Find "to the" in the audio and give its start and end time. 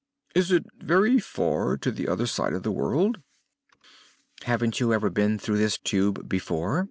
1.77-2.07